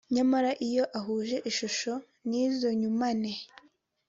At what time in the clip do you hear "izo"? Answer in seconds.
2.43-2.69